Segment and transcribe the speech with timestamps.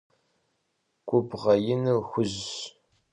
[1.07, 2.47] Губгъуэ иныр хужьщ.